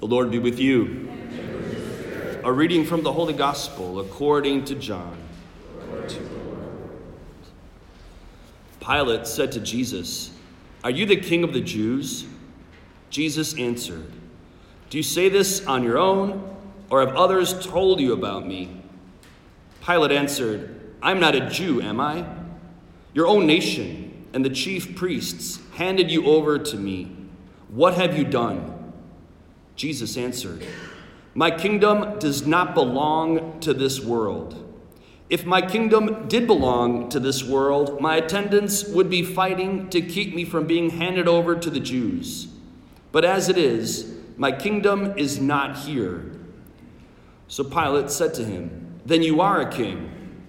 The 0.00 0.06
Lord 0.06 0.30
be 0.30 0.38
with 0.38 0.58
you. 0.58 1.12
A 2.42 2.50
reading 2.50 2.86
from 2.86 3.02
the 3.02 3.12
Holy 3.12 3.34
Gospel 3.34 4.00
according 4.00 4.64
to 4.64 4.74
John. 4.74 5.14
Pilate 8.80 9.26
said 9.26 9.52
to 9.52 9.60
Jesus, 9.60 10.30
Are 10.82 10.90
you 10.90 11.04
the 11.04 11.18
king 11.18 11.44
of 11.44 11.52
the 11.52 11.60
Jews? 11.60 12.24
Jesus 13.10 13.54
answered, 13.58 14.10
Do 14.88 14.96
you 14.96 15.02
say 15.02 15.28
this 15.28 15.66
on 15.66 15.82
your 15.82 15.98
own, 15.98 16.56
or 16.88 17.00
have 17.00 17.14
others 17.14 17.66
told 17.66 18.00
you 18.00 18.14
about 18.14 18.46
me? 18.46 18.82
Pilate 19.84 20.12
answered, 20.12 20.94
I'm 21.02 21.20
not 21.20 21.34
a 21.34 21.50
Jew, 21.50 21.82
am 21.82 22.00
I? 22.00 22.24
Your 23.12 23.26
own 23.26 23.46
nation 23.46 24.26
and 24.32 24.42
the 24.42 24.50
chief 24.50 24.96
priests 24.96 25.60
handed 25.74 26.10
you 26.10 26.24
over 26.24 26.58
to 26.58 26.76
me. 26.78 27.14
What 27.68 27.94
have 27.94 28.16
you 28.16 28.24
done? 28.24 28.79
Jesus 29.80 30.18
answered, 30.18 30.62
My 31.34 31.50
kingdom 31.50 32.18
does 32.18 32.46
not 32.46 32.74
belong 32.74 33.60
to 33.60 33.72
this 33.72 33.98
world. 33.98 34.54
If 35.30 35.46
my 35.46 35.62
kingdom 35.62 36.28
did 36.28 36.46
belong 36.46 37.08
to 37.08 37.18
this 37.18 37.42
world, 37.42 37.98
my 37.98 38.16
attendants 38.16 38.84
would 38.84 39.08
be 39.08 39.22
fighting 39.22 39.88
to 39.88 40.02
keep 40.02 40.34
me 40.34 40.44
from 40.44 40.66
being 40.66 40.90
handed 40.90 41.26
over 41.26 41.56
to 41.56 41.70
the 41.70 41.80
Jews. 41.80 42.48
But 43.10 43.24
as 43.24 43.48
it 43.48 43.56
is, 43.56 44.18
my 44.36 44.52
kingdom 44.52 45.16
is 45.16 45.40
not 45.40 45.78
here. 45.78 46.30
So 47.48 47.64
Pilate 47.64 48.10
said 48.10 48.34
to 48.34 48.44
him, 48.44 49.00
Then 49.06 49.22
you 49.22 49.40
are 49.40 49.62
a 49.62 49.72
king. 49.72 50.42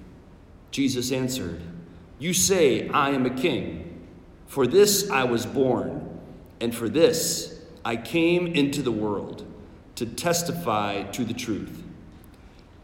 Jesus 0.72 1.09
answered, 1.09 1.61
You 2.20 2.34
say, 2.34 2.89
I 2.89 3.11
am 3.11 3.25
a 3.25 3.34
king. 3.34 4.09
For 4.48 4.67
this 4.67 5.09
I 5.09 5.23
was 5.23 5.45
born, 5.45 6.20
and 6.59 6.75
for 6.75 6.89
this 6.89 7.50
I 7.84 7.95
came 7.95 8.48
into 8.48 8.81
the 8.81 8.91
world 8.91 9.45
to 9.95 10.05
testify 10.05 11.03
to 11.03 11.23
the 11.23 11.34
truth. 11.34 11.84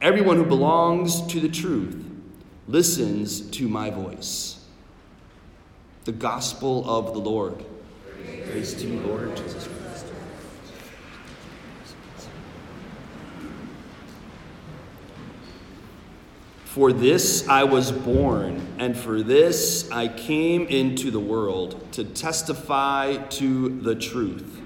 Everyone 0.01 0.37
who 0.37 0.45
belongs 0.45 1.25
to 1.27 1.39
the 1.39 1.49
truth 1.49 2.03
listens 2.67 3.41
to 3.41 3.67
my 3.67 3.89
voice. 3.89 4.63
The 6.05 6.11
gospel 6.11 6.87
of 6.89 7.13
the 7.13 7.19
Lord. 7.19 7.63
Praise 8.45 8.73
to 8.75 8.87
you, 8.87 8.99
Lord 9.01 9.35
Jesus 9.35 9.67
Christ. 9.67 10.05
For 16.65 16.93
this 16.93 17.47
I 17.47 17.63
was 17.63 17.91
born, 17.91 18.75
and 18.77 18.95
for 18.95 19.23
this 19.23 19.89
I 19.91 20.07
came 20.07 20.67
into 20.67 21.09
the 21.09 21.19
world 21.19 21.91
to 21.93 22.03
testify 22.03 23.17
to 23.17 23.69
the 23.81 23.95
truth. 23.95 24.61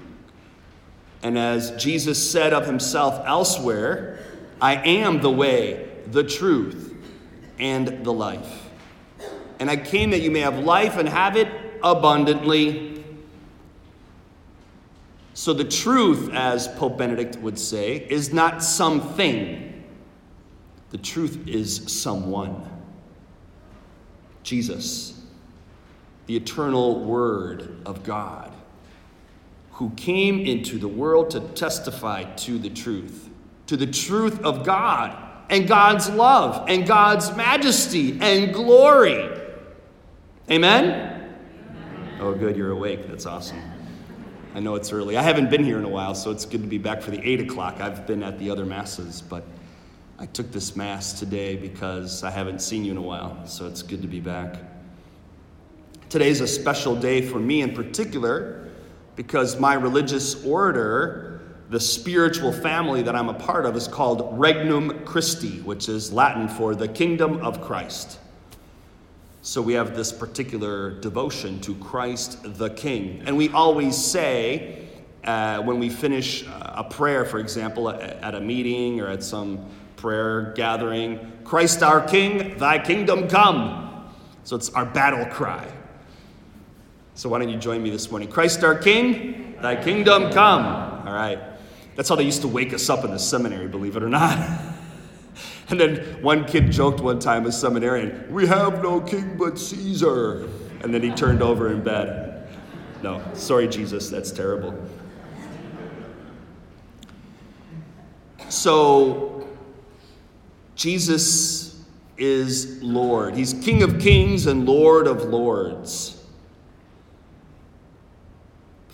And 1.22 1.38
as 1.38 1.70
Jesus 1.72 2.30
said 2.30 2.52
of 2.52 2.66
himself 2.66 3.22
elsewhere, 3.26 4.18
I 4.60 4.74
am 4.74 5.20
the 5.20 5.30
way, 5.30 5.88
the 6.06 6.24
truth, 6.24 6.94
and 7.58 8.04
the 8.04 8.12
life. 8.12 8.70
And 9.60 9.70
I 9.70 9.76
came 9.76 10.10
that 10.10 10.20
you 10.20 10.30
may 10.30 10.40
have 10.40 10.58
life 10.58 10.96
and 10.96 11.08
have 11.08 11.36
it 11.36 11.48
abundantly. 11.82 13.04
So 15.34 15.52
the 15.52 15.64
truth, 15.64 16.30
as 16.32 16.66
Pope 16.68 16.98
Benedict 16.98 17.36
would 17.36 17.58
say, 17.58 17.96
is 17.96 18.32
not 18.32 18.62
something. 18.62 19.84
The 20.90 20.98
truth 20.98 21.46
is 21.46 21.92
someone. 22.00 22.68
Jesus, 24.42 25.20
the 26.26 26.36
eternal 26.36 27.04
Word 27.04 27.80
of 27.86 28.02
God 28.02 28.51
who 29.82 29.90
came 29.96 30.38
into 30.38 30.78
the 30.78 30.86
world 30.86 31.28
to 31.28 31.40
testify 31.40 32.22
to 32.22 32.56
the 32.56 32.70
truth, 32.70 33.28
to 33.66 33.76
the 33.76 33.84
truth 33.84 34.40
of 34.44 34.64
God 34.64 35.12
and 35.50 35.66
God's 35.66 36.08
love 36.08 36.66
and 36.68 36.86
God's 36.86 37.34
majesty 37.34 38.16
and 38.20 38.54
glory. 38.54 39.28
Amen? 40.48 41.34
Oh, 42.20 42.32
good, 42.32 42.56
you're 42.56 42.70
awake. 42.70 43.08
That's 43.08 43.26
awesome. 43.26 43.60
I 44.54 44.60
know 44.60 44.76
it's 44.76 44.92
early. 44.92 45.16
I 45.16 45.22
haven't 45.22 45.50
been 45.50 45.64
here 45.64 45.78
in 45.78 45.84
a 45.84 45.88
while, 45.88 46.14
so 46.14 46.30
it's 46.30 46.44
good 46.44 46.62
to 46.62 46.68
be 46.68 46.78
back 46.78 47.02
for 47.02 47.10
the 47.10 47.20
8 47.20 47.40
o'clock. 47.40 47.80
I've 47.80 48.06
been 48.06 48.22
at 48.22 48.38
the 48.38 48.50
other 48.50 48.64
Masses, 48.64 49.20
but 49.20 49.42
I 50.16 50.26
took 50.26 50.52
this 50.52 50.76
Mass 50.76 51.18
today 51.18 51.56
because 51.56 52.22
I 52.22 52.30
haven't 52.30 52.62
seen 52.62 52.84
you 52.84 52.92
in 52.92 52.98
a 52.98 53.02
while, 53.02 53.44
so 53.48 53.66
it's 53.66 53.82
good 53.82 54.02
to 54.02 54.08
be 54.08 54.20
back. 54.20 54.58
Today's 56.08 56.40
a 56.40 56.46
special 56.46 56.94
day 56.94 57.20
for 57.20 57.40
me 57.40 57.62
in 57.62 57.74
particular 57.74 58.62
because 59.16 59.58
my 59.58 59.74
religious 59.74 60.44
order, 60.44 61.40
the 61.70 61.80
spiritual 61.80 62.52
family 62.52 63.02
that 63.02 63.14
I'm 63.14 63.28
a 63.28 63.34
part 63.34 63.66
of, 63.66 63.76
is 63.76 63.88
called 63.88 64.38
Regnum 64.38 65.04
Christi, 65.04 65.60
which 65.60 65.88
is 65.88 66.12
Latin 66.12 66.48
for 66.48 66.74
the 66.74 66.88
kingdom 66.88 67.38
of 67.38 67.60
Christ. 67.60 68.18
So 69.42 69.60
we 69.60 69.72
have 69.72 69.96
this 69.96 70.12
particular 70.12 70.92
devotion 71.00 71.60
to 71.62 71.74
Christ 71.74 72.38
the 72.58 72.70
King. 72.70 73.22
And 73.26 73.36
we 73.36 73.48
always 73.48 73.96
say, 73.96 74.88
uh, 75.24 75.60
when 75.62 75.78
we 75.78 75.88
finish 75.88 76.46
a 76.46 76.84
prayer, 76.84 77.24
for 77.24 77.38
example, 77.38 77.90
at 77.90 78.34
a 78.34 78.40
meeting 78.40 79.00
or 79.00 79.08
at 79.08 79.22
some 79.22 79.68
prayer 79.96 80.52
gathering, 80.56 81.32
Christ 81.44 81.82
our 81.82 82.00
King, 82.00 82.56
thy 82.56 82.78
kingdom 82.78 83.28
come. 83.28 84.08
So 84.44 84.56
it's 84.56 84.70
our 84.70 84.86
battle 84.86 85.26
cry. 85.26 85.66
So 87.14 87.28
why 87.28 87.38
don't 87.38 87.50
you 87.50 87.58
join 87.58 87.82
me 87.82 87.90
this 87.90 88.10
morning? 88.10 88.28
Christ 88.28 88.64
our 88.64 88.74
King, 88.74 89.56
thy 89.60 89.76
kingdom 89.76 90.32
come. 90.32 90.64
All 91.06 91.12
right. 91.12 91.38
That's 91.94 92.08
how 92.08 92.14
they 92.14 92.24
used 92.24 92.40
to 92.42 92.48
wake 92.48 92.72
us 92.72 92.88
up 92.88 93.04
in 93.04 93.10
the 93.10 93.18
seminary, 93.18 93.68
believe 93.68 93.96
it 93.96 94.02
or 94.02 94.08
not. 94.08 94.38
and 95.68 95.78
then 95.78 96.22
one 96.22 96.46
kid 96.46 96.72
joked 96.72 97.00
one 97.00 97.18
time, 97.18 97.44
a 97.46 97.52
seminarian, 97.52 98.32
We 98.32 98.46
have 98.46 98.82
no 98.82 99.00
king 99.00 99.36
but 99.36 99.58
Caesar. 99.58 100.48
And 100.82 100.92
then 100.92 101.02
he 101.02 101.10
turned 101.10 101.42
over 101.42 101.70
in 101.70 101.82
bed. 101.82 102.48
No, 103.02 103.22
sorry, 103.34 103.68
Jesus, 103.68 104.08
that's 104.08 104.30
terrible. 104.30 104.74
So, 108.48 109.48
Jesus 110.76 111.84
is 112.16 112.82
Lord. 112.82 113.34
He's 113.34 113.54
King 113.54 113.82
of 113.82 113.98
kings 113.98 114.46
and 114.46 114.66
Lord 114.66 115.06
of 115.06 115.24
lords. 115.24 116.21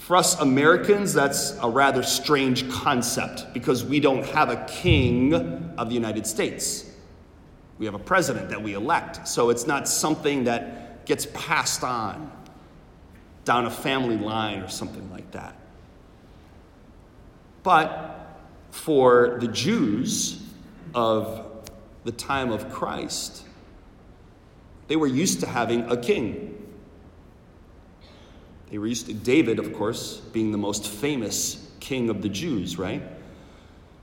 For 0.09 0.17
us 0.17 0.41
Americans, 0.41 1.13
that's 1.13 1.55
a 1.61 1.69
rather 1.69 2.03
strange 2.03 2.67
concept 2.71 3.53
because 3.53 3.85
we 3.85 4.01
don't 4.01 4.25
have 4.29 4.49
a 4.49 4.65
king 4.65 5.35
of 5.77 5.91
the 5.91 5.95
United 5.95 6.27
States. 6.27 6.91
We 7.79 7.85
have 7.85 7.95
a 7.95 7.99
president 7.99 8.49
that 8.49 8.63
we 8.63 8.73
elect. 8.73 9.29
So 9.29 9.51
it's 9.51 9.67
not 9.67 9.87
something 9.87 10.45
that 10.45 11.05
gets 11.05 11.27
passed 11.35 11.85
on 11.85 12.33
down 13.45 13.67
a 13.67 13.71
family 13.71 14.17
line 14.17 14.61
or 14.61 14.69
something 14.69 15.11
like 15.11 15.31
that. 15.33 15.55
But 17.63 18.41
for 18.71 19.37
the 19.43 19.49
Jews 19.49 20.43
of 20.95 21.69
the 22.05 22.13
time 22.13 22.51
of 22.51 22.73
Christ, 22.73 23.45
they 24.87 24.97
were 24.97 25.07
used 25.07 25.41
to 25.41 25.47
having 25.47 25.83
a 25.91 25.99
king. 25.99 26.55
They 28.71 28.79
were 28.79 28.87
used 28.87 29.07
to 29.07 29.15
David, 29.15 29.59
of 29.59 29.73
course, 29.73 30.19
being 30.33 30.53
the 30.53 30.59
most 30.59 30.87
famous 30.87 31.67
king 31.81 32.11
of 32.11 32.23
the 32.23 32.29
Jews, 32.29 32.79
right? 32.79 33.03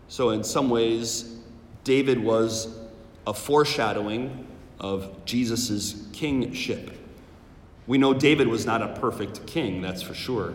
So, 0.08 0.32
in 0.32 0.44
some 0.44 0.70
ways, 0.70 1.38
David 1.84 2.24
was 2.24 2.76
a 3.28 3.34
foreshadowing 3.34 4.48
of 4.80 5.26
Jesus' 5.26 6.08
kingship. 6.14 6.92
We 7.88 7.98
know 7.98 8.14
David 8.14 8.48
was 8.48 8.66
not 8.66 8.82
a 8.82 9.00
perfect 9.00 9.46
king, 9.46 9.82
that's 9.82 10.02
for 10.02 10.14
sure. 10.14 10.54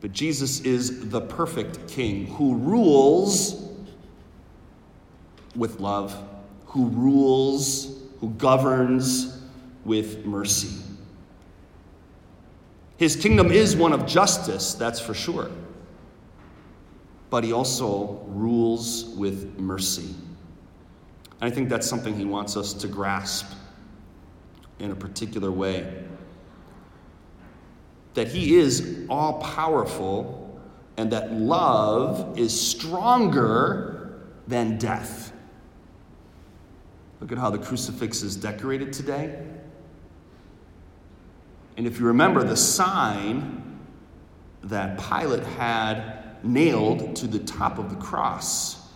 But 0.00 0.12
Jesus 0.12 0.60
is 0.60 1.08
the 1.08 1.20
perfect 1.20 1.88
king 1.88 2.26
who 2.26 2.56
rules 2.56 3.68
with 5.56 5.80
love, 5.80 6.16
who 6.66 6.88
rules, 6.88 8.02
who 8.20 8.30
governs 8.30 9.40
with 9.84 10.26
mercy. 10.26 10.83
His 12.96 13.16
kingdom 13.16 13.50
is 13.50 13.74
one 13.74 13.92
of 13.92 14.06
justice, 14.06 14.74
that's 14.74 15.00
for 15.00 15.14
sure. 15.14 15.50
But 17.30 17.42
he 17.42 17.52
also 17.52 18.22
rules 18.28 19.06
with 19.16 19.58
mercy. 19.58 20.14
And 21.40 21.50
I 21.52 21.54
think 21.54 21.68
that's 21.68 21.86
something 21.86 22.16
he 22.16 22.24
wants 22.24 22.56
us 22.56 22.72
to 22.74 22.88
grasp 22.88 23.52
in 24.78 24.90
a 24.90 24.94
particular 24.94 25.50
way. 25.50 26.04
That 28.14 28.28
he 28.28 28.56
is 28.56 29.06
all 29.10 29.40
powerful 29.40 30.60
and 30.96 31.10
that 31.10 31.32
love 31.32 32.38
is 32.38 32.58
stronger 32.58 34.20
than 34.46 34.78
death. 34.78 35.32
Look 37.20 37.32
at 37.32 37.38
how 37.38 37.50
the 37.50 37.58
crucifix 37.58 38.22
is 38.22 38.36
decorated 38.36 38.92
today. 38.92 39.42
And 41.76 41.86
if 41.86 41.98
you 41.98 42.06
remember, 42.06 42.44
the 42.44 42.56
sign 42.56 43.80
that 44.62 44.98
Pilate 44.98 45.42
had 45.42 46.44
nailed 46.44 47.16
to 47.16 47.26
the 47.26 47.38
top 47.38 47.78
of 47.78 47.90
the 47.90 47.96
cross, 47.96 48.88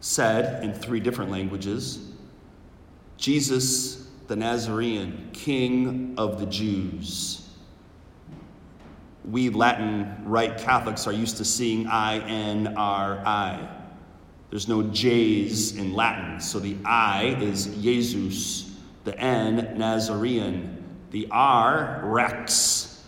said 0.00 0.62
in 0.62 0.72
three 0.72 1.00
different 1.00 1.30
languages 1.30 2.12
Jesus 3.16 4.08
the 4.26 4.36
Nazarene, 4.36 5.30
King 5.32 6.14
of 6.18 6.40
the 6.40 6.46
Jews. 6.46 7.48
We 9.24 9.50
Latin 9.50 10.22
Rite 10.24 10.58
Catholics 10.58 11.06
are 11.06 11.12
used 11.12 11.36
to 11.38 11.44
seeing 11.44 11.86
I 11.86 12.18
N 12.18 12.74
R 12.76 13.22
I. 13.24 13.68
There's 14.50 14.68
no 14.68 14.82
J's 14.82 15.76
in 15.76 15.94
Latin, 15.94 16.40
so 16.40 16.58
the 16.58 16.76
I 16.84 17.36
is 17.40 17.66
Jesus, 17.82 18.76
the 19.04 19.18
N, 19.18 19.74
Nazarene, 19.76 20.75
the 21.16 21.26
R, 21.30 22.02
Rex, 22.02 23.02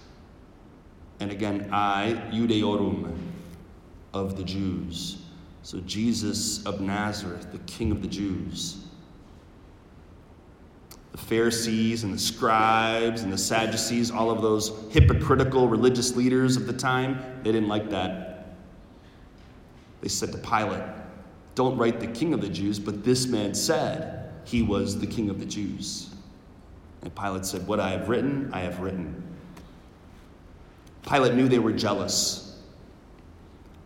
and 1.21 1.31
again, 1.31 1.69
I, 1.71 2.15
Iudaeorum, 2.33 3.15
of 4.15 4.35
the 4.35 4.45
Jews. 4.45 5.19
So 5.63 5.81
Jesus 5.81 6.65
of 6.65 6.81
Nazareth, 6.81 7.53
the 7.53 7.59
King 7.71 7.93
of 7.93 8.01
the 8.01 8.09
Jews. 8.09 8.87
The 11.13 11.19
Pharisees 11.19 12.03
and 12.03 12.15
the 12.15 12.19
scribes 12.19 13.25
and 13.25 13.31
the 13.31 13.37
Sadducees, 13.37 14.11
all 14.11 14.31
of 14.31 14.41
those 14.41 14.73
hypocritical 14.91 15.69
religious 15.69 16.17
leaders 16.17 16.57
of 16.57 16.67
the 16.67 16.73
time, 16.73 17.23
they 17.43 17.53
didn't 17.53 17.69
like 17.69 17.91
that. 17.91 18.57
They 20.01 20.09
said 20.09 20.33
to 20.33 20.39
Pilate, 20.39 20.83
Don't 21.55 21.77
write 21.77 22.01
the 22.01 22.07
King 22.07 22.33
of 22.33 22.41
the 22.41 22.49
Jews, 22.49 22.79
but 22.79 23.05
this 23.05 23.27
man 23.27 23.55
said 23.55 24.33
he 24.47 24.63
was 24.63 24.99
the 24.99 25.07
King 25.07 25.29
of 25.29 25.39
the 25.39 25.45
Jews. 25.47 26.08
And 27.03 27.15
Pilate 27.15 27.47
said, 27.47 27.67
What 27.67 27.81
I 27.81 27.91
have 27.91 28.09
written, 28.09 28.50
I 28.53 28.61
have 28.61 28.81
written. 28.81 29.23
Pilate 31.09 31.35
knew 31.35 31.49
they 31.49 31.59
were 31.59 31.73
jealous. 31.73 32.61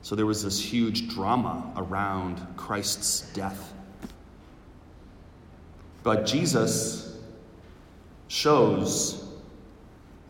So 0.03 0.17
there 0.17 0.27
was 0.27 0.43
this 0.43 0.61
huge 0.61 1.09
drama 1.09 1.73
around 1.77 2.45
Christ's 2.57 3.33
death. 3.33 3.73
But 6.03 6.27
Jesus 6.27 7.17
shows 8.27 9.25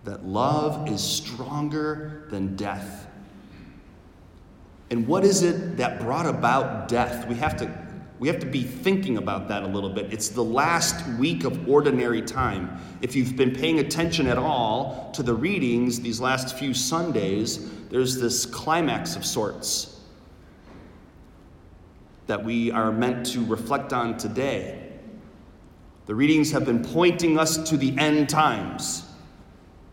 that 0.04 0.26
love 0.26 0.90
is 0.90 1.02
stronger 1.02 2.26
than 2.30 2.56
death. 2.56 3.06
And 4.90 5.06
what 5.06 5.24
is 5.24 5.42
it 5.42 5.78
that 5.78 6.00
brought 6.00 6.26
about 6.26 6.88
death? 6.88 7.26
We 7.26 7.36
have 7.36 7.56
to 7.58 7.81
we 8.22 8.28
have 8.28 8.38
to 8.38 8.46
be 8.46 8.62
thinking 8.62 9.18
about 9.18 9.48
that 9.48 9.64
a 9.64 9.66
little 9.66 9.90
bit. 9.90 10.12
It's 10.12 10.28
the 10.28 10.44
last 10.44 11.04
week 11.18 11.42
of 11.42 11.68
ordinary 11.68 12.22
time. 12.22 12.80
If 13.00 13.16
you've 13.16 13.34
been 13.34 13.52
paying 13.52 13.80
attention 13.80 14.28
at 14.28 14.38
all 14.38 15.10
to 15.14 15.24
the 15.24 15.34
readings 15.34 15.98
these 15.98 16.20
last 16.20 16.56
few 16.56 16.72
Sundays, 16.72 17.68
there's 17.88 18.20
this 18.20 18.46
climax 18.46 19.16
of 19.16 19.26
sorts 19.26 20.02
that 22.28 22.44
we 22.44 22.70
are 22.70 22.92
meant 22.92 23.26
to 23.32 23.44
reflect 23.44 23.92
on 23.92 24.16
today. 24.16 24.92
The 26.06 26.14
readings 26.14 26.52
have 26.52 26.64
been 26.64 26.84
pointing 26.84 27.40
us 27.40 27.68
to 27.70 27.76
the 27.76 27.92
end 27.98 28.28
times 28.28 29.04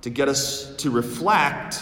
to 0.01 0.11
get 0.11 0.29
us 0.29 0.75
to 0.75 0.91
reflect 0.91 1.81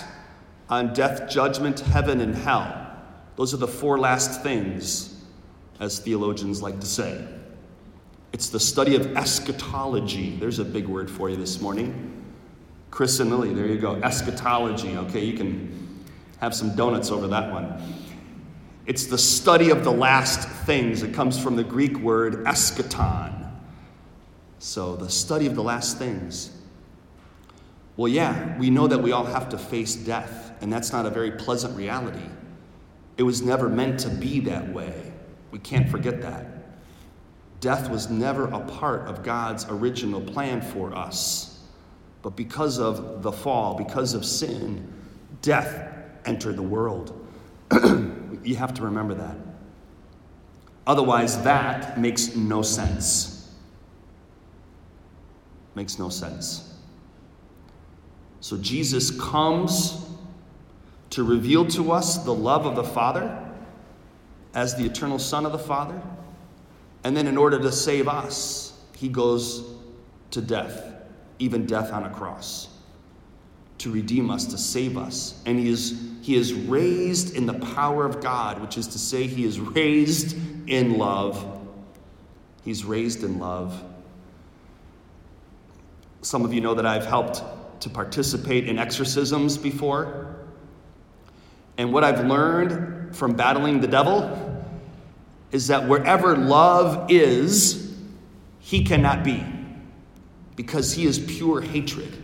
on 0.69 0.94
death, 0.94 1.29
judgment, 1.29 1.81
heaven, 1.81 2.21
and 2.21 2.33
hell. 2.33 2.89
Those 3.35 3.53
are 3.53 3.57
the 3.57 3.67
four 3.67 3.99
last 3.99 4.44
things 4.44 5.17
as 5.79 6.00
theologians 6.00 6.62
like 6.62 6.79
to 6.79 6.85
say. 6.85 7.25
It's 8.33 8.50
the 8.50 8.59
study 8.59 8.95
of 8.95 9.15
eschatology. 9.15 10.35
There's 10.35 10.59
a 10.59 10.65
big 10.65 10.88
word 10.88 11.09
for 11.09 11.29
you 11.29 11.35
this 11.35 11.62
morning. 11.62 12.13
Chris 12.91 13.19
and 13.19 13.29
Lily, 13.29 13.53
there 13.53 13.68
you 13.68 13.77
go. 13.77 13.95
Eschatology. 13.95 14.97
Okay, 14.97 15.24
you 15.24 15.38
can 15.38 16.06
have 16.39 16.53
some 16.53 16.75
donuts 16.75 17.12
over 17.12 17.27
that 17.27 17.51
one. 17.51 17.81
It's 18.85 19.06
the 19.06 19.18
study 19.18 19.69
of 19.69 19.83
the 19.83 19.91
last 19.91 20.47
things. 20.65 21.03
It 21.03 21.13
comes 21.13 21.41
from 21.41 21.56
the 21.56 21.63
Greek 21.63 21.97
word 22.00 22.45
eschaton. 22.45 23.51
So, 24.59 24.95
the 24.95 25.09
study 25.09 25.45
of 25.45 25.56
the 25.56 25.63
last 25.63 25.97
things. 25.97 26.51
Well, 27.95 28.07
yeah, 28.07 28.57
we 28.57 28.69
know 28.69 28.88
that 28.88 29.00
we 29.00 29.12
all 29.12 29.25
have 29.25 29.50
to 29.50 29.57
face 29.57 29.95
death, 29.95 30.53
and 30.62 30.71
that's 30.71 30.91
not 30.91 31.06
a 31.06 31.09
very 31.09 31.31
pleasant 31.31 31.75
reality. 31.75 32.30
It 33.18 33.23
was 33.23 33.41
never 33.41 33.69
meant 33.69 34.00
to 34.01 34.09
be 34.09 34.39
that 34.41 34.71
way. 34.71 35.06
We 35.51 35.59
can't 35.59 35.89
forget 35.89 36.21
that. 36.21 36.45
Death 37.59 37.89
was 37.89 38.09
never 38.09 38.45
a 38.45 38.59
part 38.59 39.07
of 39.07 39.23
God's 39.23 39.65
original 39.69 40.21
plan 40.21 40.61
for 40.61 40.94
us. 40.95 41.59
But 42.21 42.35
because 42.35 42.79
of 42.79 43.23
the 43.23 43.31
fall, 43.31 43.75
because 43.75 44.13
of 44.13 44.25
sin, 44.25 44.91
death 45.41 45.89
entered 46.25 46.57
the 46.57 46.63
world. 46.63 47.27
you 48.44 48.55
have 48.55 48.73
to 48.75 48.83
remember 48.83 49.13
that. 49.15 49.38
Otherwise, 50.85 51.41
that 51.44 51.99
makes 51.99 52.35
no 52.35 52.61
sense. 52.61 53.51
Makes 55.75 55.99
no 55.99 56.09
sense. 56.09 56.75
So 58.39 58.57
Jesus 58.57 59.11
comes 59.19 60.05
to 61.09 61.23
reveal 61.23 61.65
to 61.67 61.91
us 61.91 62.23
the 62.23 62.33
love 62.33 62.65
of 62.65 62.75
the 62.75 62.83
Father 62.83 63.46
as 64.57 64.74
the 64.74 64.83
eternal 64.83 65.19
Son 65.19 65.45
of 65.45 65.51
the 65.51 65.59
Father. 65.59 66.01
And 67.04 67.15
then, 67.15 67.27
in 67.27 67.38
order 67.38 67.59
to 67.59 67.71
save 67.71 68.07
us, 68.07 68.74
he 68.98 69.07
goes 69.07 69.63
to 70.31 70.42
death, 70.42 70.83
even 71.38 71.68
death 71.68 71.94
on 71.94 72.04
a 72.06 72.09
cross, 72.09 72.68
to 73.77 73.92
redeem 73.92 74.31
us, 74.31 74.45
to 74.48 74.57
save 74.57 74.98
us. 74.98 75.39
And 75.45 75.59
he 75.59 75.69
is, 75.69 76.01
he 76.24 76.36
is 76.36 76.54
raised 76.54 77.36
in 77.36 77.45
the 77.45 77.54
power 77.54 78.04
of 78.04 78.19
God, 78.19 78.59
which 78.59 78.80
is 78.80 78.88
to 78.88 78.98
say, 78.98 79.27
he 79.27 79.45
is 79.45 79.59
raised 79.59 80.36
in 80.68 80.98
love. 80.98 81.45
He's 82.65 82.83
raised 82.83 83.24
in 83.24 83.38
love. 83.38 83.83
Some 86.24 86.44
of 86.44 86.51
you 86.51 86.62
know 86.62 86.74
that 86.74 86.86
I've 86.88 87.06
helped 87.06 87.44
to 87.81 87.89
participate 87.92 88.68
in 88.68 88.80
exorcisms 88.80 89.56
before. 89.56 90.36
And 91.77 91.94
what 91.94 92.04
I've 92.04 92.25
learned 92.25 93.15
from 93.15 93.36
battling 93.36 93.80
the 93.80 93.88
devil 93.88 94.46
is 95.51 95.67
that 95.67 95.88
wherever 95.88 96.35
love 96.35 97.09
is, 97.09 97.95
he 98.59 98.83
cannot 98.83 99.23
be 99.23 99.45
because 100.55 100.94
he 100.94 101.05
is 101.05 101.19
pure 101.19 101.61
hatred. 101.61 102.23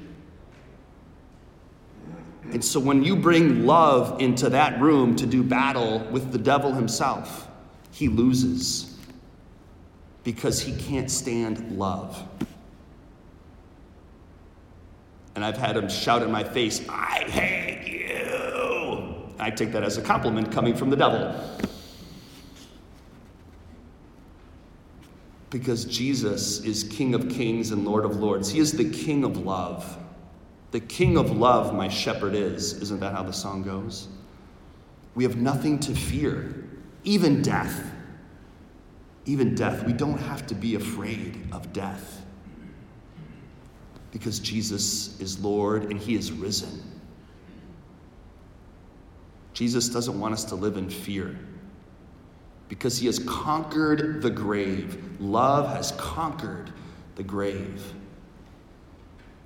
And 2.51 2.63
so 2.63 2.79
when 2.79 3.03
you 3.03 3.15
bring 3.15 3.65
love 3.65 4.21
into 4.21 4.49
that 4.49 4.79
room 4.79 5.15
to 5.15 5.25
do 5.25 5.41
battle 5.41 5.99
with 6.11 6.31
the 6.31 6.37
devil 6.37 6.73
himself, 6.73 7.47
he 7.91 8.07
loses 8.09 8.97
because 10.23 10.61
he 10.61 10.75
can't 10.75 11.09
stand 11.09 11.77
love. 11.77 12.21
And 15.35 15.43
I've 15.43 15.57
had 15.57 15.75
him 15.75 15.89
shout 15.89 16.21
in 16.21 16.31
my 16.31 16.43
face, 16.43 16.87
I 16.89 17.23
hate 17.27 17.87
you. 17.87 19.33
I 19.39 19.49
take 19.49 19.71
that 19.71 19.83
as 19.83 19.97
a 19.97 20.01
compliment 20.01 20.51
coming 20.51 20.75
from 20.75 20.89
the 20.89 20.95
devil. 20.95 21.33
Because 25.53 25.85
Jesus 25.85 26.61
is 26.61 26.83
King 26.83 27.13
of 27.13 27.29
kings 27.29 27.69
and 27.69 27.85
Lord 27.85 28.05
of 28.05 28.15
lords. 28.15 28.49
He 28.49 28.57
is 28.57 28.71
the 28.71 28.89
King 28.89 29.23
of 29.23 29.37
love. 29.37 29.99
The 30.71 30.79
King 30.79 31.15
of 31.15 31.37
love, 31.37 31.75
my 31.75 31.87
shepherd 31.87 32.33
is. 32.33 32.73
Isn't 32.81 32.99
that 33.01 33.13
how 33.13 33.21
the 33.21 33.31
song 33.31 33.61
goes? 33.61 34.07
We 35.13 35.23
have 35.23 35.35
nothing 35.35 35.77
to 35.81 35.93
fear, 35.93 36.67
even 37.03 37.43
death. 37.43 37.85
Even 39.25 39.53
death. 39.53 39.85
We 39.85 39.93
don't 39.93 40.17
have 40.17 40.47
to 40.47 40.55
be 40.55 40.73
afraid 40.73 41.39
of 41.51 41.71
death 41.71 42.25
because 44.11 44.39
Jesus 44.39 45.19
is 45.19 45.39
Lord 45.39 45.91
and 45.91 45.99
He 45.99 46.15
is 46.15 46.31
risen. 46.31 46.81
Jesus 49.53 49.87
doesn't 49.87 50.19
want 50.19 50.33
us 50.33 50.45
to 50.45 50.55
live 50.55 50.77
in 50.77 50.89
fear 50.89 51.37
because 52.73 52.97
he 52.97 53.05
has 53.05 53.19
conquered 53.19 54.23
the 54.23 54.31
grave. 54.31 54.97
Love 55.21 55.69
has 55.75 55.91
conquered 55.91 56.73
the 57.13 57.21
grave. 57.21 57.93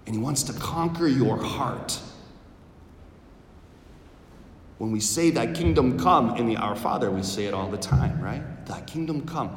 And 0.05 0.15
he 0.15 0.22
wants 0.22 0.43
to 0.43 0.53
conquer 0.53 1.10
your 1.10 1.36
heart. 1.36 2.00
When 4.77 4.93
we 4.93 5.01
say, 5.01 5.29
Thy 5.29 5.51
kingdom 5.51 6.00
come 6.00 6.38
in 6.38 6.48
the 6.48 6.55
Our 6.55 6.77
Father, 6.77 7.12
we 7.12 7.22
say 7.22 7.48
it 7.48 7.53
all 7.53 7.69
the 7.69 7.77
time, 7.77 8.22
right? 8.22 8.65
Thy 8.65 8.79
kingdom 8.84 9.27
come. 9.27 9.53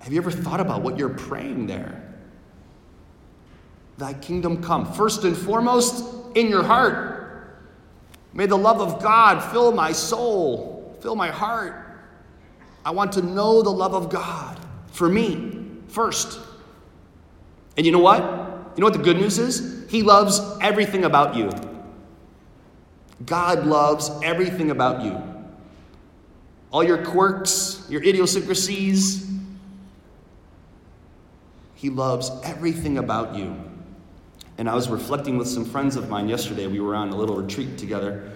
Have 0.00 0.12
you 0.12 0.18
ever 0.18 0.32
thought 0.32 0.58
about 0.58 0.82
what 0.82 0.98
you're 0.98 1.10
praying 1.10 1.68
there? 1.68 2.02
Thy 3.98 4.14
kingdom 4.14 4.60
come. 4.60 4.92
First 4.94 5.22
and 5.22 5.36
foremost, 5.36 6.04
in 6.34 6.48
your 6.48 6.64
heart. 6.64 7.60
May 8.32 8.46
the 8.46 8.58
love 8.58 8.80
of 8.80 9.00
God 9.00 9.38
fill 9.52 9.70
my 9.70 9.92
soul, 9.92 10.98
fill 11.00 11.14
my 11.14 11.28
heart. 11.28 11.83
I 12.84 12.90
want 12.90 13.12
to 13.12 13.22
know 13.22 13.62
the 13.62 13.70
love 13.70 13.94
of 13.94 14.10
God 14.10 14.60
for 14.92 15.08
me 15.08 15.66
first. 15.88 16.38
And 17.76 17.86
you 17.86 17.92
know 17.92 17.98
what? 17.98 18.22
You 18.22 18.80
know 18.80 18.86
what 18.86 18.92
the 18.92 19.02
good 19.02 19.16
news 19.16 19.38
is? 19.38 19.90
He 19.90 20.02
loves 20.02 20.40
everything 20.60 21.04
about 21.04 21.34
you. 21.34 21.50
God 23.24 23.64
loves 23.66 24.10
everything 24.22 24.70
about 24.70 25.02
you. 25.04 25.22
All 26.70 26.82
your 26.82 27.04
quirks, 27.04 27.86
your 27.88 28.02
idiosyncrasies. 28.02 29.30
He 31.74 31.90
loves 31.90 32.30
everything 32.42 32.98
about 32.98 33.36
you. 33.36 33.56
And 34.58 34.68
I 34.68 34.74
was 34.74 34.88
reflecting 34.88 35.38
with 35.38 35.48
some 35.48 35.64
friends 35.64 35.96
of 35.96 36.08
mine 36.08 36.28
yesterday. 36.28 36.66
We 36.66 36.80
were 36.80 36.94
on 36.94 37.10
a 37.10 37.16
little 37.16 37.36
retreat 37.36 37.78
together. 37.78 38.32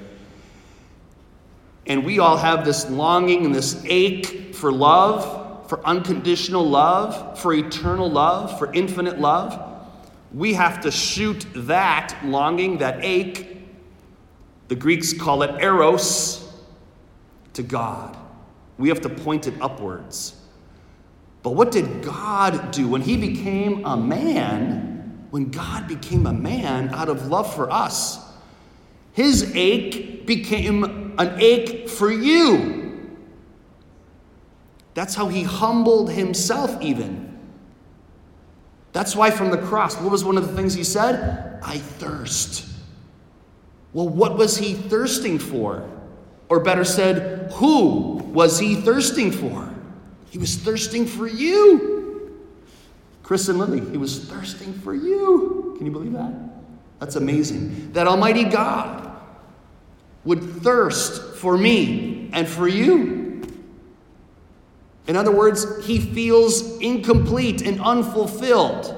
And 1.89 2.05
we 2.05 2.19
all 2.19 2.37
have 2.37 2.65
this 2.65 2.89
longing 2.91 3.47
and 3.47 3.55
this 3.55 3.83
ache 3.87 4.55
for 4.55 4.71
love, 4.71 5.69
for 5.69 5.85
unconditional 5.87 6.69
love, 6.69 7.41
for 7.41 7.55
eternal 7.55 8.11
love, 8.11 8.59
for 8.59 8.73
infinite 8.75 9.19
love. 9.19 9.65
We 10.33 10.53
have 10.55 10.83
to 10.83 10.91
shoot 10.91 11.47
that 11.55 12.19
longing, 12.23 12.79
that 12.79 13.03
ache, 13.03 13.67
the 14.69 14.77
Greeks 14.77 15.15
call 15.15 15.43
it 15.43 15.63
eros, 15.63 16.45
to 17.55 17.63
God. 17.63 18.17
We 18.77 18.91
have 18.91 19.01
to 19.01 19.09
point 19.09 19.47
it 19.47 19.55
upwards. 19.61 20.37
But 21.43 21.55
what 21.55 21.71
did 21.71 22.03
God 22.03 22.71
do 22.71 22.89
when 22.89 23.01
He 23.01 23.17
became 23.17 23.87
a 23.87 23.97
man? 23.97 25.27
When 25.31 25.51
God 25.51 25.89
became 25.89 26.27
a 26.27 26.33
man 26.33 26.91
out 26.91 27.09
of 27.09 27.29
love 27.29 27.55
for 27.55 27.71
us, 27.71 28.21
His 29.13 29.53
ache 29.55 30.27
became 30.27 30.98
an 31.19 31.39
ache 31.41 31.89
for 31.89 32.11
you. 32.11 33.17
That's 34.95 35.15
how 35.15 35.29
He 35.29 35.43
humbled 35.43 36.11
Himself, 36.11 36.81
even. 36.81 37.39
That's 38.93 39.15
why 39.15 39.31
from 39.31 39.51
the 39.51 39.59
cross, 39.59 39.97
what 40.01 40.11
was 40.11 40.25
one 40.25 40.37
of 40.39 40.49
the 40.49 40.55
things 40.55 40.75
He 40.75 40.85
said? 40.85 41.61
I 41.63 41.79
thirst. 41.79 42.67
Well, 43.93 44.09
what 44.09 44.39
was 44.39 44.57
He 44.57 44.75
thirsting 44.75 45.39
for? 45.39 45.89
Or 46.49 46.61
better 46.61 46.85
said, 46.85 47.53
who 47.53 48.15
was 48.33 48.59
He 48.59 48.77
thirsting 48.77 49.31
for? 49.31 49.69
He 50.31 50.39
was 50.39 50.57
thirsting 50.57 51.07
for 51.07 51.27
you. 51.27 51.99
Chris 53.23 53.49
and 53.49 53.59
Lily, 53.59 53.81
he 53.91 53.99
was 53.99 54.25
thirsting 54.25 54.73
for 54.73 54.95
you. 54.95 55.75
Can 55.77 55.85
you 55.85 55.93
believe 55.93 56.15
that? 56.15 56.33
That's 56.99 57.17
amazing. 57.17 57.93
That 57.93 58.07
Almighty 58.07 58.45
God 58.45 59.08
would 60.29 60.43
thirst 60.63 61.37
for 61.37 61.59
me 61.59 62.31
and 62.33 62.47
for 62.47 62.69
you. 62.69 63.43
In 65.07 65.17
other 65.17 65.33
words, 65.33 65.85
he 65.85 65.99
feels 65.99 66.79
incomplete 66.79 67.63
and 67.63 67.81
unfulfilled 67.81 68.95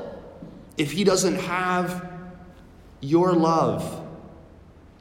if 0.76 0.92
he 0.92 1.04
doesn't 1.04 1.36
have 1.36 2.10
your 3.00 3.32
love 3.32 4.04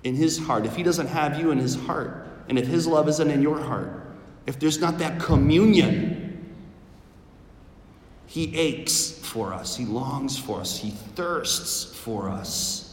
in 0.04 0.16
his 0.16 0.38
heart, 0.38 0.66
if 0.66 0.76
he 0.76 0.84
doesn't 0.84 1.08
have 1.08 1.38
you 1.40 1.52
in 1.52 1.58
his 1.58 1.76
heart, 1.76 2.28
and 2.48 2.58
if 2.58 2.68
his 2.68 2.88
love 2.88 3.10
isn't 3.10 3.30
in 3.30 3.42
your 3.42 3.60
heart, 3.60 4.08
if 4.46 4.60
there's 4.60 4.80
not 4.80 5.00
that 5.00 5.20
communion 5.20 6.30
he 8.30 8.56
aches 8.56 9.10
for 9.10 9.56
us, 9.56 9.76
He 9.76 9.86
longs 9.86 10.38
for 10.38 10.60
us, 10.60 10.78
He 10.78 10.92
thirsts 10.92 11.84
for 11.98 12.30
us. 12.30 12.89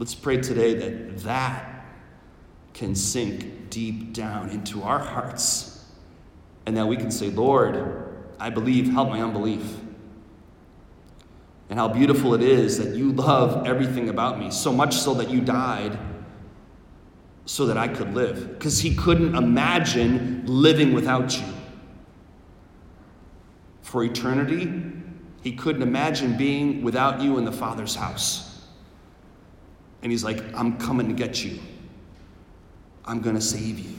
Let's 0.00 0.14
pray 0.14 0.38
today 0.38 0.72
that 0.76 1.18
that 1.24 1.84
can 2.72 2.94
sink 2.94 3.68
deep 3.68 4.14
down 4.14 4.48
into 4.48 4.82
our 4.82 4.98
hearts 4.98 5.84
and 6.64 6.74
that 6.78 6.86
we 6.86 6.96
can 6.96 7.10
say, 7.10 7.28
Lord, 7.28 8.16
I 8.38 8.48
believe, 8.48 8.90
help 8.90 9.10
my 9.10 9.20
unbelief. 9.20 9.76
And 11.68 11.78
how 11.78 11.86
beautiful 11.86 12.32
it 12.32 12.40
is 12.40 12.78
that 12.78 12.96
you 12.96 13.12
love 13.12 13.66
everything 13.66 14.08
about 14.08 14.38
me, 14.38 14.50
so 14.50 14.72
much 14.72 14.94
so 14.94 15.12
that 15.14 15.28
you 15.28 15.42
died 15.42 15.98
so 17.44 17.66
that 17.66 17.76
I 17.76 17.86
could 17.86 18.14
live. 18.14 18.58
Because 18.58 18.80
he 18.80 18.94
couldn't 18.94 19.34
imagine 19.34 20.44
living 20.46 20.94
without 20.94 21.38
you 21.38 21.44
for 23.82 24.02
eternity, 24.02 24.72
he 25.42 25.52
couldn't 25.52 25.82
imagine 25.82 26.38
being 26.38 26.80
without 26.80 27.20
you 27.20 27.36
in 27.36 27.44
the 27.44 27.52
Father's 27.52 27.94
house. 27.94 28.49
And 30.02 30.10
he's 30.10 30.24
like, 30.24 30.42
I'm 30.54 30.78
coming 30.78 31.08
to 31.08 31.14
get 31.14 31.44
you. 31.44 31.58
I'm 33.04 33.20
going 33.20 33.36
to 33.36 33.42
save 33.42 33.78
you. 33.78 33.98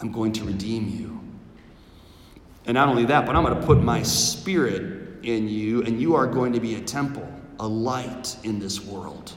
I'm 0.00 0.10
going 0.12 0.32
to 0.32 0.44
redeem 0.44 0.88
you. 0.88 1.20
And 2.66 2.74
not 2.74 2.88
only 2.88 3.04
that, 3.06 3.26
but 3.26 3.36
I'm 3.36 3.44
going 3.44 3.58
to 3.58 3.66
put 3.66 3.82
my 3.82 4.02
spirit 4.02 5.24
in 5.24 5.48
you, 5.48 5.82
and 5.82 6.00
you 6.00 6.14
are 6.14 6.26
going 6.26 6.52
to 6.52 6.60
be 6.60 6.76
a 6.76 6.80
temple, 6.80 7.28
a 7.58 7.66
light 7.66 8.36
in 8.44 8.58
this 8.58 8.80
world. 8.80 9.32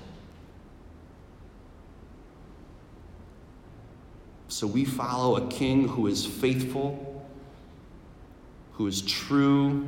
So 4.48 4.68
we 4.68 4.86
follow 4.86 5.38
a 5.38 5.48
king 5.50 5.88
who 5.88 6.08
is 6.08 6.26
faithful 6.26 7.14
who 8.74 8.88
is 8.88 9.02
true, 9.02 9.88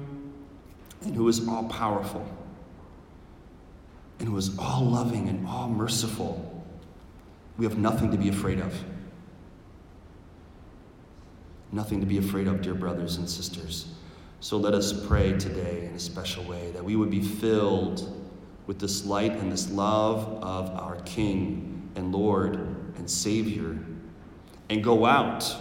and 1.01 1.15
who 1.15 1.27
is 1.27 1.47
all 1.47 1.65
powerful, 1.65 2.25
and 4.19 4.29
who 4.29 4.37
is 4.37 4.57
all 4.57 4.85
loving 4.85 5.29
and 5.29 5.45
all 5.47 5.69
merciful. 5.69 6.63
We 7.57 7.65
have 7.65 7.77
nothing 7.77 8.11
to 8.11 8.17
be 8.17 8.29
afraid 8.29 8.59
of. 8.59 8.73
Nothing 11.71 11.99
to 11.99 12.05
be 12.05 12.17
afraid 12.17 12.47
of, 12.47 12.61
dear 12.61 12.73
brothers 12.73 13.17
and 13.17 13.29
sisters. 13.29 13.87
So 14.39 14.57
let 14.57 14.73
us 14.73 14.93
pray 15.07 15.33
today 15.33 15.85
in 15.85 15.95
a 15.95 15.99
special 15.99 16.43
way 16.43 16.71
that 16.71 16.83
we 16.83 16.95
would 16.95 17.09
be 17.09 17.21
filled 17.21 18.11
with 18.67 18.79
this 18.79 19.05
light 19.05 19.31
and 19.33 19.51
this 19.51 19.69
love 19.69 20.43
of 20.43 20.69
our 20.71 20.97
King 21.01 21.89
and 21.95 22.13
Lord 22.13 22.55
and 22.97 23.09
Savior 23.09 23.77
and 24.69 24.83
go 24.83 25.05
out 25.05 25.55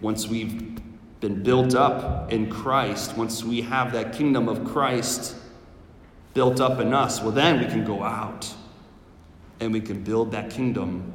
once 0.00 0.26
we've 0.26 0.78
been 1.20 1.42
built 1.42 1.74
up 1.74 2.32
in 2.32 2.48
Christ, 2.48 3.16
once 3.16 3.44
we 3.44 3.60
have 3.62 3.92
that 3.92 4.14
kingdom 4.14 4.48
of 4.48 4.64
Christ 4.64 5.36
built 6.34 6.60
up 6.60 6.80
in 6.80 6.94
us, 6.94 7.20
well, 7.20 7.32
then 7.32 7.58
we 7.58 7.66
can 7.66 7.84
go 7.84 8.02
out 8.02 8.52
and 9.60 9.72
we 9.72 9.80
can 9.80 10.02
build 10.02 10.32
that 10.32 10.50
kingdom 10.50 11.12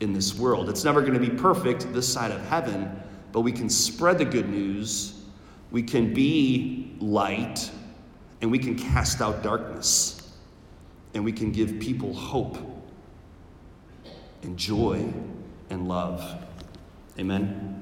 in 0.00 0.12
this 0.12 0.34
world. 0.36 0.68
It's 0.68 0.84
never 0.84 1.00
going 1.00 1.14
to 1.14 1.20
be 1.20 1.30
perfect 1.30 1.92
this 1.92 2.10
side 2.10 2.30
of 2.30 2.44
heaven, 2.46 3.00
but 3.32 3.42
we 3.42 3.52
can 3.52 3.68
spread 3.68 4.18
the 4.18 4.24
good 4.24 4.48
news, 4.48 5.22
we 5.70 5.82
can 5.82 6.12
be 6.12 6.96
light, 7.00 7.70
and 8.40 8.50
we 8.50 8.58
can 8.58 8.76
cast 8.76 9.20
out 9.20 9.42
darkness, 9.42 10.32
and 11.14 11.24
we 11.24 11.32
can 11.32 11.52
give 11.52 11.78
people 11.78 12.12
hope 12.12 12.58
and 14.42 14.58
joy 14.58 15.12
and 15.70 15.88
love. 15.88 16.44
Amen. 17.18 17.73